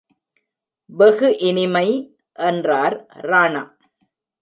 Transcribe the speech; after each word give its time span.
வெகு 0.89 1.29
இனிமை! 1.39 1.87
என்றார் 2.39 2.97
ராணா. 3.29 3.63